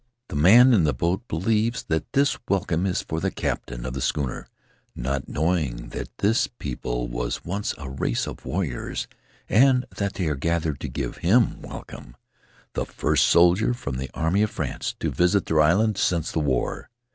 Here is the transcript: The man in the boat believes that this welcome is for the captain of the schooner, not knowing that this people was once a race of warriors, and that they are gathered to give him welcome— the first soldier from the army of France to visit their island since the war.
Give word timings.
The 0.29 0.35
man 0.35 0.73
in 0.73 0.83
the 0.83 0.95
boat 0.95 1.27
believes 1.27 1.83
that 1.83 2.13
this 2.13 2.35
welcome 2.49 2.87
is 2.87 3.03
for 3.03 3.19
the 3.19 3.29
captain 3.29 3.85
of 3.85 3.93
the 3.93 4.01
schooner, 4.01 4.47
not 4.95 5.29
knowing 5.29 5.89
that 5.89 6.09
this 6.17 6.47
people 6.47 7.07
was 7.07 7.45
once 7.45 7.75
a 7.77 7.87
race 7.87 8.25
of 8.25 8.43
warriors, 8.43 9.07
and 9.47 9.85
that 9.97 10.15
they 10.15 10.25
are 10.25 10.33
gathered 10.35 10.79
to 10.79 10.87
give 10.87 11.17
him 11.17 11.61
welcome— 11.61 12.15
the 12.73 12.87
first 12.87 13.25
soldier 13.27 13.75
from 13.75 13.97
the 13.97 14.09
army 14.15 14.41
of 14.41 14.49
France 14.49 14.95
to 15.01 15.11
visit 15.11 15.45
their 15.45 15.61
island 15.61 15.99
since 15.99 16.31
the 16.31 16.39
war. 16.39 16.89